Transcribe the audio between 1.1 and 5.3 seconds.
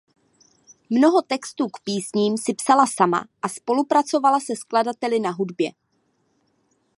textů k písním si psala sama a spolupracovala se skladateli